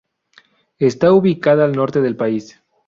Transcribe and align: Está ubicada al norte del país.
Está 0.79 1.11
ubicada 1.13 1.63
al 1.63 1.73
norte 1.73 2.01
del 2.01 2.15
país. 2.15 2.59